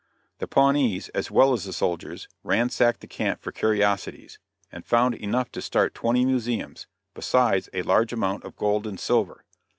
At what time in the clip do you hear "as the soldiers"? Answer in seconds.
1.53-2.27